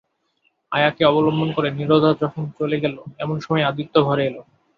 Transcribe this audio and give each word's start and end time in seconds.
আয়াকে 0.71 1.01
অবলম্বন 1.05 1.49
করে 1.53 1.69
নীরজা 1.71 2.11
যখন 2.21 2.43
চলে 2.59 2.77
গেল 2.83 2.95
এমন 3.19 3.37
সময়ে 3.39 3.67
আদিত্য 3.69 3.95
ঘরে 4.07 4.23
এল। 4.25 4.37